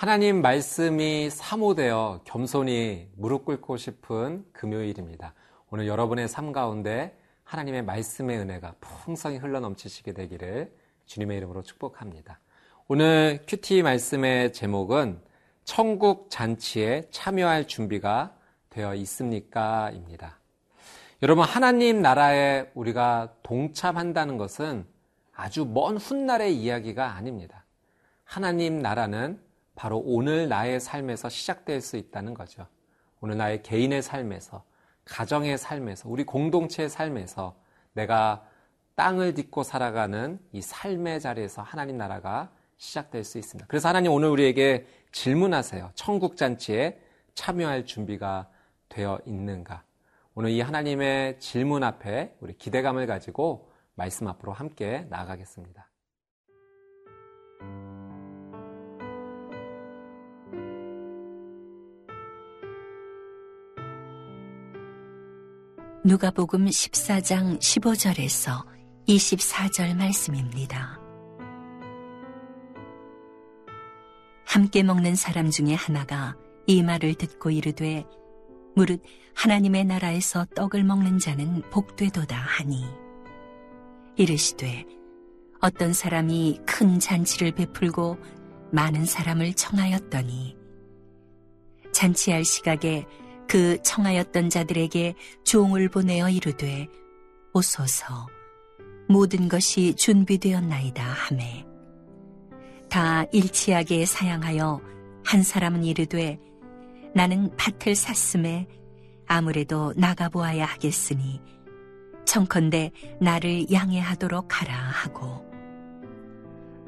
[0.00, 5.34] 하나님 말씀이 사모되어 겸손히 무릎 꿇고 싶은 금요일입니다.
[5.68, 7.14] 오늘 여러분의 삶 가운데
[7.44, 10.74] 하나님의 말씀의 은혜가 풍성히 흘러넘치시게 되기를
[11.04, 12.40] 주님의 이름으로 축복합니다.
[12.88, 15.20] 오늘 큐티 말씀의 제목은
[15.64, 18.34] 천국 잔치에 참여할 준비가
[18.70, 19.90] 되어 있습니까?
[19.90, 20.38] 입니다.
[21.22, 24.86] 여러분, 하나님 나라에 우리가 동참한다는 것은
[25.34, 27.66] 아주 먼 훗날의 이야기가 아닙니다.
[28.24, 32.66] 하나님 나라는 바로 오늘 나의 삶에서 시작될 수 있다는 거죠.
[33.20, 34.64] 오늘 나의 개인의 삶에서,
[35.04, 37.56] 가정의 삶에서, 우리 공동체의 삶에서
[37.92, 38.46] 내가
[38.94, 43.66] 땅을 딛고 살아가는 이 삶의 자리에서 하나님 나라가 시작될 수 있습니다.
[43.68, 45.90] 그래서 하나님 오늘 우리에게 질문하세요.
[45.94, 47.00] 천국 잔치에
[47.34, 48.48] 참여할 준비가
[48.88, 49.82] 되어 있는가?
[50.34, 55.89] 오늘 이 하나님의 질문 앞에 우리 기대감을 가지고 말씀 앞으로 함께 나아가겠습니다.
[66.02, 68.64] 누가복음 14장 15절에서
[69.06, 70.98] 24절 말씀입니다.
[74.46, 76.34] 함께 먹는 사람 중에 하나가
[76.66, 78.06] 이 말을 듣고 이르되
[78.74, 79.02] 무릇
[79.34, 82.82] 하나님의 나라에서 떡을 먹는 자는 복되도다 하니
[84.16, 84.86] 이르시되
[85.60, 88.16] 어떤 사람이 큰 잔치를 베풀고
[88.72, 90.56] 많은 사람을 청하였더니
[91.92, 93.04] 잔치할 시각에
[93.50, 96.86] 그 청하였던 자들에게 종을 보내어 이르되
[97.52, 98.28] 오소서.
[99.08, 101.66] 모든 것이 준비되었나이다 하매.
[102.88, 104.80] 다 일치하게 사양하여
[105.24, 106.38] 한 사람은 이르되
[107.12, 108.68] 나는 밭을 샀음에
[109.26, 111.40] 아무래도 나가보아야 하겠으니
[112.24, 115.44] 청컨대 나를 양해하도록 하라 하고.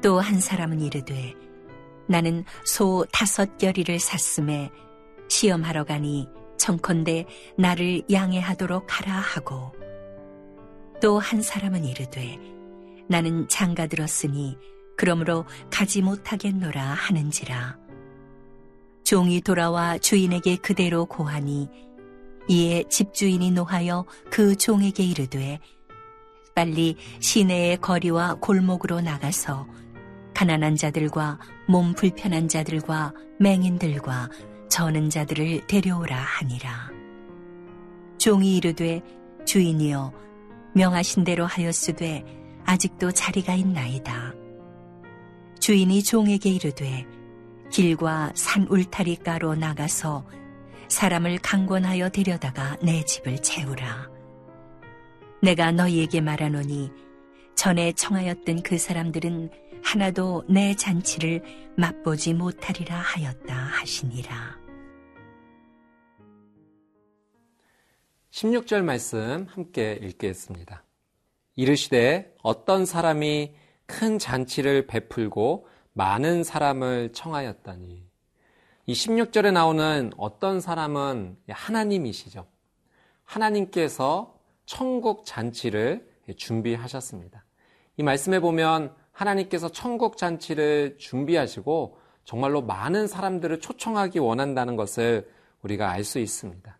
[0.01, 1.33] 또 한 사람은 이르되
[2.07, 4.71] 나는 소 다섯 결의를 샀음에
[5.27, 7.25] 시험하러 가니 청컨대
[7.57, 9.71] 나를 양해하도록 하라 하고
[11.01, 12.39] 또 한 사람은 이르되
[13.07, 14.57] 나는 장가 들었으니
[14.95, 17.77] 그러므로 가지 못하겠노라 하는지라.
[19.03, 21.67] 종이 돌아와 주인에게 그대로 고하니
[22.47, 25.59] 이에 집주인이 노하여 그 종에게 이르되
[26.55, 29.67] 빨리 시내의 거리와 골목으로 나가서
[30.33, 34.29] 가난한 자들과 몸 불편한 자들과 맹인들과
[34.73, 36.89] 저는 자들을 데려오라 하니라.
[38.17, 39.03] 종이 이르되
[39.45, 40.11] 주인이여
[40.73, 42.25] 명하신 대로 하였으되
[42.65, 44.33] 아직도 자리가 있나이다.
[45.59, 47.05] 주인이 종에게 이르되
[47.69, 50.25] 길과 산 울타리가로 나가서
[50.87, 54.09] 사람을 강권하여 데려다가 내 집을 채우라.
[55.43, 56.91] 내가 너희에게 말하노니
[57.53, 59.51] 전에 청하였던 그 사람들은
[59.83, 61.43] 하나도 내 잔치를
[61.77, 64.62] 맛보지 못하리라 하였다 하시니라.
[68.33, 70.83] 16절 말씀 함께 읽겠습니다.
[71.55, 73.53] 이르시되 어떤 사람이
[73.85, 78.03] 큰 잔치를 베풀고 많은 사람을 청하였다니.
[78.87, 82.47] 이 16절에 나오는 어떤 사람은 하나님이시죠.
[83.23, 87.45] 하나님께서 천국 잔치를 준비하셨습니다.
[87.97, 96.03] 이 말씀에 보면 하나님께서 천국 잔치를 준비하시고 정말로 많은 사람들을 초청하기 원한다는 것을 우리가 알
[96.03, 96.79] 수 있습니다.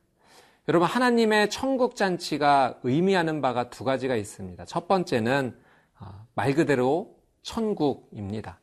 [0.69, 4.63] 여러분, 하나님의 천국 잔치가 의미하는 바가 두 가지가 있습니다.
[4.63, 5.59] 첫 번째는
[5.99, 8.61] 아, 말 그대로 천국입니다.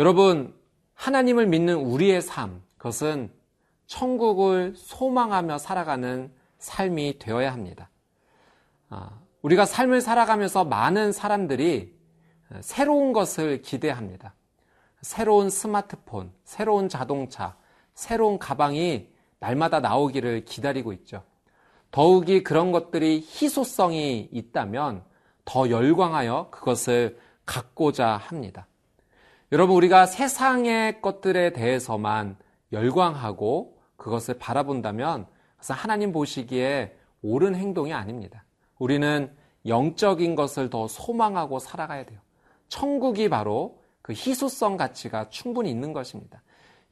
[0.00, 0.52] 여러분,
[0.94, 3.30] 하나님을 믿는 우리의 삶, 그것은
[3.86, 7.88] 천국을 소망하며 살아가는 삶이 되어야 합니다.
[8.88, 11.94] 아, 우리가 삶을 살아가면서 많은 사람들이
[12.62, 14.34] 새로운 것을 기대합니다.
[15.02, 17.56] 새로운 스마트폰, 새로운 자동차,
[17.94, 19.11] 새로운 가방이
[19.42, 21.24] 날마다 나오기를 기다리고 있죠.
[21.90, 25.02] 더욱이 그런 것들이 희소성이 있다면
[25.44, 28.68] 더 열광하여 그것을 갖고자 합니다.
[29.50, 32.36] 여러분, 우리가 세상의 것들에 대해서만
[32.72, 38.44] 열광하고 그것을 바라본다면 그것은 하나님 보시기에 옳은 행동이 아닙니다.
[38.78, 39.34] 우리는
[39.66, 42.20] 영적인 것을 더 소망하고 살아가야 돼요.
[42.68, 46.42] 천국이 바로 그 희소성 가치가 충분히 있는 것입니다.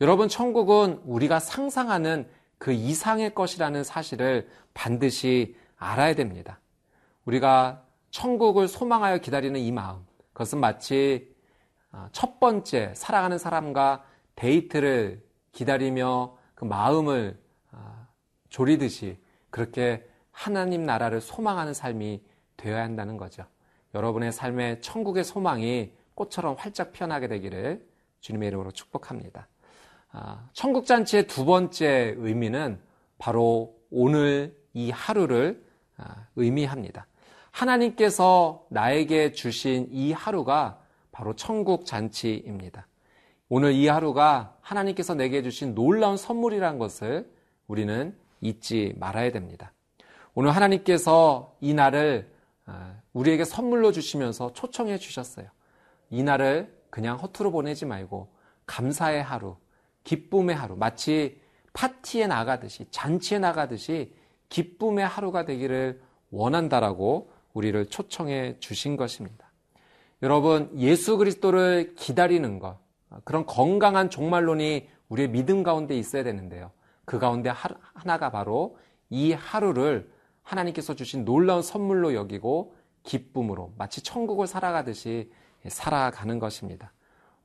[0.00, 2.28] 여러분, 천국은 우리가 상상하는
[2.60, 6.60] 그 이상의 것이라는 사실을 반드시 알아야 됩니다.
[7.24, 10.04] 우리가 천국을 소망하여 기다리는 이 마음,
[10.34, 11.34] 그것은 마치
[11.90, 14.04] 아, 첫 번째 사랑하는 사람과
[14.36, 17.40] 데이트를 기다리며 그 마음을
[17.72, 18.06] 아,
[18.50, 19.18] 조리듯이
[19.48, 22.22] 그렇게 하나님 나라를 소망하는 삶이
[22.58, 23.46] 되어야 한다는 거죠.
[23.94, 27.88] 여러분의 삶에 천국의 소망이 꽃처럼 활짝 피어나게 되기를
[28.20, 29.48] 주님의 이름으로 축복합니다.
[30.12, 32.80] 아, 천국잔치의 두 번째 의미는
[33.18, 35.64] 바로 오늘 이 하루를
[35.96, 37.06] 아, 의미합니다.
[37.50, 40.80] 하나님께서 나에게 주신 이 하루가
[41.12, 42.86] 바로 천국 잔치입니다.
[43.48, 47.30] 오늘 이 하루가 하나님께서 내게 주신 놀라운 선물이라는 것을
[47.66, 49.72] 우리는 잊지 말아야 됩니다.
[50.34, 52.30] 오늘 하나님께서 이 날을
[52.66, 55.46] 아, 우리에게 선물로 주시면서 초청해 주셨어요.
[56.10, 58.28] 이 날을 그냥 허투루 보내지 말고
[58.66, 59.56] 감사의 하루,
[60.04, 61.40] 기쁨의 하루, 마치
[61.72, 64.14] 파티에 나가듯이, 잔치에 나가듯이
[64.48, 66.00] 기쁨의 하루가 되기를
[66.30, 69.50] 원한다라고 우리를 초청해 주신 것입니다.
[70.22, 72.78] 여러분, 예수 그리스도를 기다리는 것,
[73.24, 76.70] 그런 건강한 종말론이 우리의 믿음 가운데 있어야 되는데요.
[77.04, 77.50] 그 가운데
[77.94, 80.10] 하나가 바로 이 하루를
[80.42, 85.32] 하나님께서 주신 놀라운 선물로 여기고 기쁨으로 마치 천국을 살아가듯이
[85.68, 86.92] 살아가는 것입니다.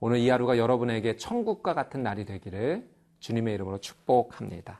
[0.08, 2.88] 오늘 이 하루가 여러분에게 천국과 같은 날이 되기를
[3.22, 4.80] 주님의 이름으로 축복합니다.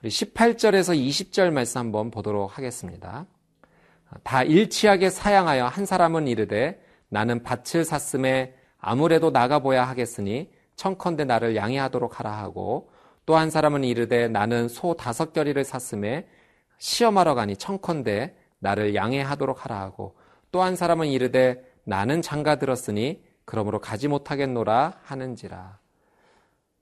[0.00, 3.26] 우리 18절에서 20절 말씀 한번 보도록 하겠습니다.
[4.22, 6.80] 다 일치하게 사양하여 한 사람은 이르되
[7.10, 12.90] 나는 밭을 샀음에 아무래도 나가보야 하겠으니 청컨대 나를 양해하도록 하라 하고
[13.26, 16.26] 또 한 사람은 이르되 나는 소 다섯 결의를 샀음에
[16.78, 20.16] 시험하러 가니 청컨대 나를 양해하도록 하라 하고
[20.50, 25.78] 또 한 사람은 이르되 나는 장가 들었으니 그러므로 가지 못하겠노라 하는지라.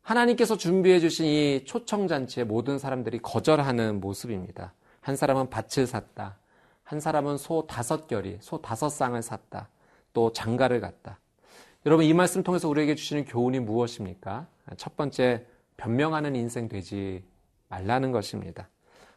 [0.02, 4.72] 하나님께서 준비해 주신 이 초청잔치에 모든 사람들이 거절하는 모습입니다.
[5.00, 6.36] 한 사람은 밭을 샀다.
[6.82, 9.68] 한 사람은 소 다섯 결이, 소 다섯 쌍을 샀다.
[10.12, 11.18] 또 장가를 갔다.
[11.86, 14.46] 여러분, 이 말씀 통해서 우리에게 주시는 교훈이 무엇입니까?
[14.76, 15.46] 첫 번째,
[15.76, 17.22] 변명하는 인생 되지
[17.68, 18.68] 말라는 것입니다.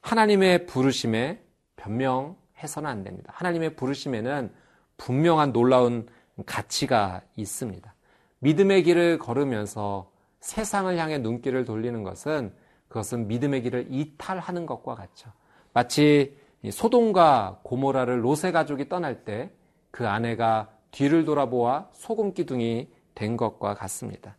[0.02, 1.42] 하나님의 부르심에
[1.76, 3.32] 변명해서는 안 됩니다.
[3.36, 4.52] 하나님의 부르심에는
[4.98, 6.08] 분명한 놀라운
[6.46, 7.94] 가치가 있습니다.
[8.40, 12.54] 믿음의 길을 걸으면서 세상을 향해 눈길을 돌리는 것은
[12.88, 15.32] 그것은 믿음의 길을 이탈하는 것과 같죠.
[15.74, 16.38] 마치
[16.70, 19.52] 소돔과 고모라를 로세 가족이 떠날 때
[19.98, 24.38] 그 아내가 뒤를 돌아보아 소금 기둥이 된 것과 같습니다.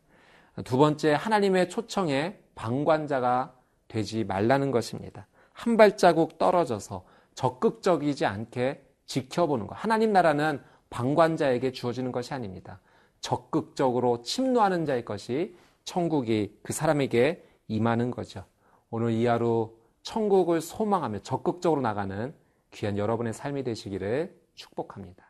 [0.65, 3.55] 두 번째, 하나님의 초청에 방관자가
[3.89, 5.27] 되지 말라는 것입니다.
[5.53, 7.05] 한 발자국 떨어져서
[7.35, 9.75] 적극적이지 않게 지켜보는 것.
[9.75, 12.81] 하나님 나라는 방관자에게 주어지는 것이 아닙니다.
[13.21, 18.45] 적극적으로 침노하는 자의 것이 천국이 그 사람에게 임하는 거죠.
[18.91, 22.35] 오늘 이 하루 천국을 소망하며 적극적으로 나가는
[22.71, 25.28] 귀한 여러분의 삶이 되시기를 축복합니다.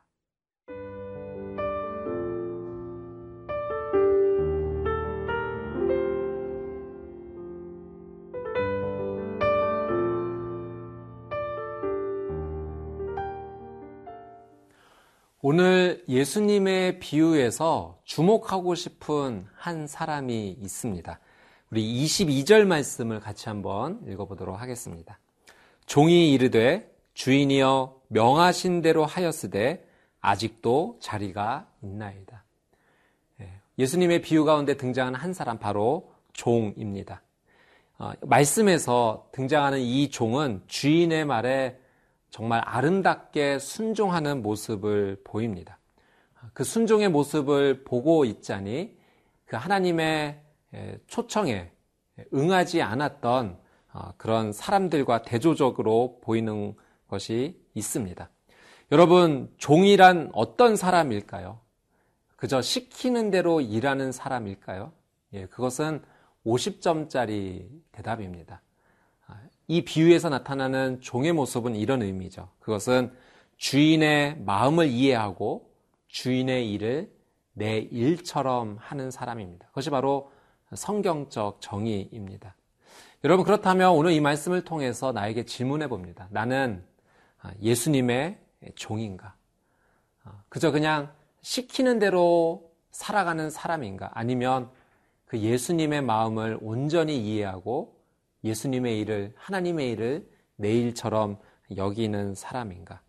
[15.41, 21.21] 오늘 예수님의 비유에서 주목하고 싶은 한 사람이 있습니다.
[21.71, 25.21] 우리 22절 말씀을 같이 한번 읽어보도록 하겠습니다.
[25.87, 29.87] 종이 이르되 주인이여 명하신 대로 하였으되
[30.21, 32.43] 아직도 자리가 있나이다.
[33.41, 37.23] 예, 예수님의 비유 가운데 등장하는 한 사람 바로 종입니다.
[37.99, 41.79] 어, 말씀에서 등장하는 이 종은 주인의 말에
[42.31, 45.79] 정말 아름답게 순종하는 모습을 보입니다.
[46.53, 48.97] 그 순종의 모습을 보고 있자니
[49.47, 50.41] 그 하나님의
[51.07, 51.73] 초청에
[52.35, 53.59] 응하지 않았던
[53.93, 56.75] 어, 그런 사람들과 대조적으로 보이는
[57.09, 58.29] 것이 있습니다.
[58.93, 61.61] 여러분, 종이란 어떤 사람일까요?
[62.37, 64.93] 그저 시키는 대로 일하는 사람일까요?
[65.33, 66.03] 예, 그것은
[66.47, 68.63] 50점짜리 대답입니다.
[69.69, 72.49] 이 비유에서 나타나는 종의 모습은 이런 의미죠.
[72.59, 73.13] 그것은
[73.59, 75.71] 주인의 마음을 이해하고
[76.09, 77.13] 주인의 일을
[77.53, 79.67] 내 일처럼 하는 사람입니다.
[79.67, 80.33] 그것이 바로
[80.75, 82.55] 성경적 정의입니다.
[83.25, 86.29] 여러분, 그렇다면 오늘 이 말씀을 통해서 나에게 질문해 봅니다.
[86.31, 86.85] 나는
[87.61, 88.39] 예수님의
[88.75, 89.35] 종인가?
[90.49, 94.13] 그저 그냥 시키는 대로 살아가는 사람인가?
[94.15, 94.71] 아니면
[95.27, 97.98] 그 예수님의 마음을 온전히 이해하고
[98.45, 101.39] 예수님의 일을, 하나님의 일을 내 일처럼
[101.77, 103.01] 여기는 사람인가?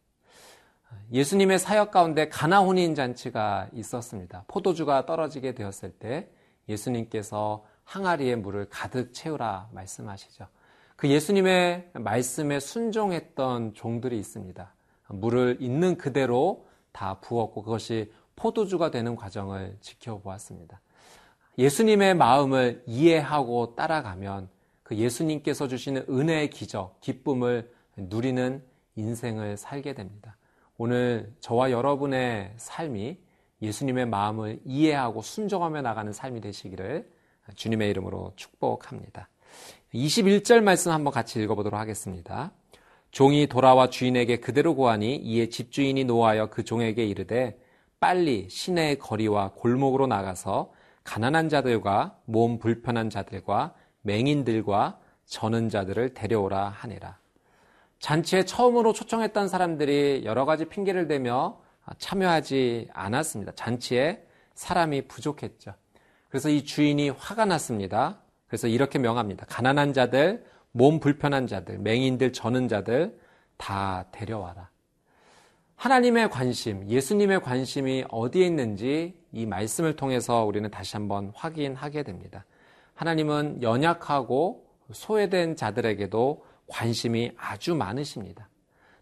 [1.12, 4.44] 예수님의 사역 가운데 가나 혼인 잔치가 있었습니다.
[4.48, 6.30] 포도주가 떨어지게 되었을 때
[6.68, 10.48] 예수님께서 항아리에 물을 가득 채우라 말씀하시죠.
[10.96, 14.74] 그 예수님의 말씀에 순종했던 종들이 있습니다.
[15.08, 20.80] 물을 있는 그대로 다 부었고 그것이 포도주가 되는 과정을 지켜보았습니다.
[21.58, 24.50] 예수님의 마음을 이해하고 따라가면
[24.90, 28.64] 그 예수님께서 주시는 은혜의 기적, 기쁨을 누리는
[28.96, 30.36] 인생을 살게 됩니다.
[30.80, 33.20] 오늘 저와 여러분의 삶이
[33.62, 37.08] 예수님의 마음을 이해하고 순종하며 나가는 삶이 되시기를
[37.54, 39.30] 주님의 이름으로 축복합니다.
[39.94, 42.52] 21절 말씀 한번 같이 읽어보도록 하겠습니다.
[43.12, 47.60] 종이 돌아와 주인에게 그대로 고하니 이에 집주인이 노하여 그 종에게 이르되
[48.00, 57.18] 빨리 시내의 거리와 골목으로 나가서 가난한 자들과 몸 불편한 자들과 맹인들과 저는 자들을 데려오라 하니라.
[58.00, 61.60] 잔치에 처음으로 초청했던 사람들이 여러 가지 핑계를 대며
[61.98, 63.54] 참여하지 않았습니다.
[63.54, 65.74] 잔치에 사람이 부족했죠.
[66.30, 68.22] 그래서 이 주인이 화가 났습니다.
[68.48, 69.46] 그래서 이렇게 명합니다.
[69.48, 73.20] 가난한 자들, 몸 불편한 자들, 맹인들, 저는 자들
[73.58, 74.70] 다 데려와라.
[75.76, 82.46] 하나님의 관심, 예수님의 관심이 어디에 있는지 이 말씀을 통해서 우리는 다시 한번 확인하게 됩니다.
[83.00, 88.50] 하나님은 연약하고 소외된 자들에게도 관심이 아주 많으십니다.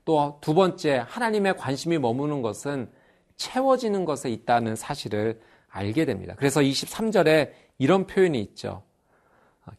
[0.06, 2.92] 또 두 번째, 하나님의 관심이 머무는 것은
[3.38, 6.36] 채워지는 것에 있다는 사실을 알게 됩니다.
[6.38, 8.84] 그래서 23절에 이런 표현이 있죠.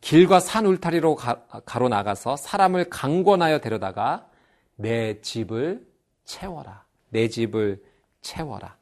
[0.00, 1.46] 길과 산 울타리로 가,
[1.78, 4.28] 로 나가서 사람을 강권하여 데려다가
[4.74, 5.86] 내 집을
[6.24, 6.84] 채워라.
[7.10, 7.84] 내 집을
[8.20, 8.76] 채워라.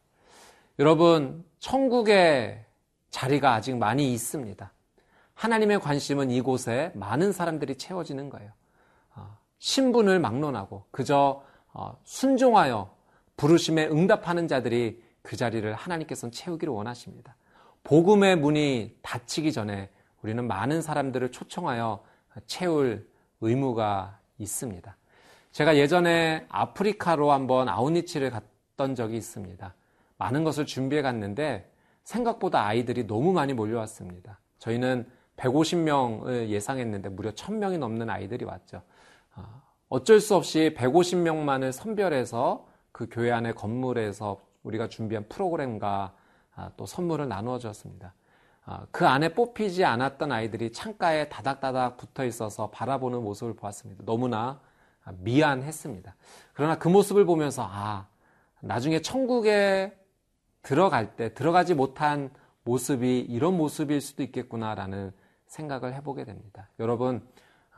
[0.79, 2.65] 여러분, 천국의
[3.11, 4.73] 자리가 아직 많이 있습니다.
[5.37, 8.51] 하나님의 관심은 이곳에 많은 사람들이 채워지는 거예요.
[9.15, 12.91] 어, 신분을 막론하고 그저 어, 순종하여
[13.37, 17.37] 부르심에 응답하는 자들이 그 자리를 하나님께서는 채우기를 원하십니다.
[17.85, 19.91] 복음의 문이 닫히기 전에
[20.23, 22.03] 우리는 많은 사람들을 초청하여
[22.47, 23.07] 채울
[23.43, 24.97] 의무가 있습니다.
[25.53, 29.75] 제가 예전에 아프리카로 한번 아웃리치를 갔던 적이 있습니다.
[30.17, 31.71] 많은 것을 준비해 갔는데
[32.05, 34.41] 생각보다 아이들이 너무 많이 몰려왔습니다.
[34.59, 38.83] 저희는 150명을 예상했는데 무려 1000명이 넘는 아이들이 왔죠.
[39.35, 46.15] 어, 어쩔 수 없이 150명만을 선별해서 그 교회 안의 건물에서 우리가 준비한 프로그램과
[46.55, 48.15] 아, 또 선물을 나누어 주었습니다.
[48.65, 54.05] 아, 그 안에 뽑히지 않았던 아이들이 창가에 다닥다닥 붙어 있어서 바라보는 모습을 보았습니다.
[54.05, 54.61] 너무나
[55.19, 56.17] 미안했습니다.
[56.55, 58.07] 그러나 그 모습을 보면서 아,
[58.61, 59.97] 나중에 천국에
[60.63, 62.31] 들어갈 때 들어가지 못한
[62.65, 65.13] 모습이 이런 모습일 수도 있겠구나라는
[65.47, 66.69] 생각을 해보게 됩니다.
[66.79, 67.27] 여러분,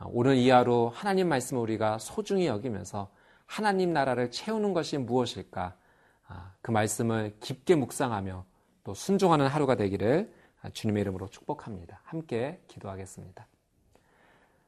[0.05, 3.09] 오늘 이 하루 하나님 말씀을 우리가 소중히 여기면서
[3.45, 5.75] 하나님 나라를 채우는 것이 무엇일까?
[6.27, 8.45] 아, 그 말씀을 깊게 묵상하며
[8.83, 10.33] 또 순종하는 하루가 되기를
[10.73, 12.01] 주님의 이름으로 축복합니다.
[12.03, 13.47] 함께 기도하겠습니다.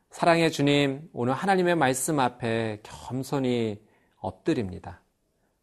[0.10, 3.82] 사랑의 주님, 오늘 하나님의 말씀 앞에 겸손히
[4.18, 5.02] 엎드립니다.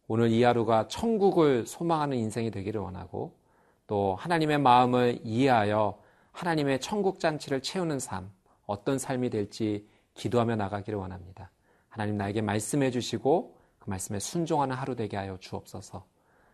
[0.07, 3.37] 오늘 이 하루가 천국을 소망하는 인생이 되기를 원하고
[3.85, 5.99] 또 하나님의 마음을 이해하여
[6.39, 8.31] 하나님의 천국 잔치를 채우는 삶,
[8.65, 11.51] 어떤 삶이 될지 기도하며 나가기를 원합니다.
[11.89, 16.07] 하나님 나에게 말씀해 주시고 그 말씀에 순종하는 하루 되게 하여 주옵소서.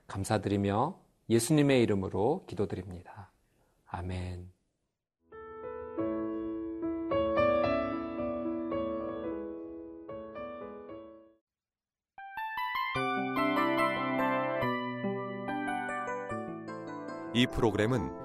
[0.07, 0.99] 감사드리며
[1.29, 3.31] 예수님의 이름으로 기도드립니다.
[3.85, 4.51] 아멘.
[17.35, 18.24] 이 프로그램은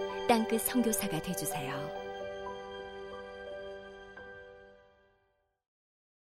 [0.27, 2.00] 땅끝 성교사가 되주세요